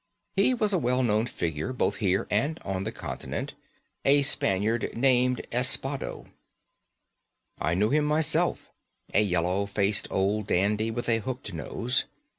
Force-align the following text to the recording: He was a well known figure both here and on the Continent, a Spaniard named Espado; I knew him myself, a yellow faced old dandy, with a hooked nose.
He 0.35 0.55
was 0.55 0.73
a 0.73 0.79
well 0.79 1.03
known 1.03 1.27
figure 1.27 1.71
both 1.73 1.97
here 1.97 2.25
and 2.31 2.57
on 2.65 2.85
the 2.85 2.91
Continent, 2.91 3.53
a 4.03 4.23
Spaniard 4.23 4.89
named 4.97 5.45
Espado; 5.51 6.25
I 7.59 7.75
knew 7.75 7.91
him 7.91 8.05
myself, 8.05 8.71
a 9.13 9.21
yellow 9.21 9.67
faced 9.67 10.07
old 10.09 10.47
dandy, 10.47 10.89
with 10.89 11.07
a 11.07 11.19
hooked 11.19 11.53
nose. 11.53 12.05